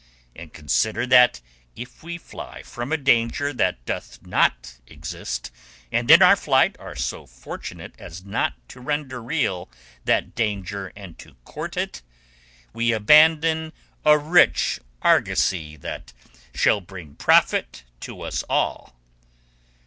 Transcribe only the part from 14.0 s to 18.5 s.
a rich argosy that shall bring profit to us